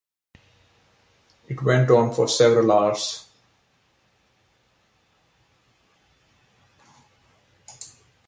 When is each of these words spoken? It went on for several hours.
It 1.47 1.61
went 1.61 1.91
on 1.91 2.11
for 2.15 2.27
several 2.27 2.71
hours. 2.71 3.27